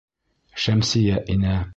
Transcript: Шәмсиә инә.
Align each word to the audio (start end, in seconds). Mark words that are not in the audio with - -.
Шәмсиә 0.63 1.21
инә. 1.35 1.55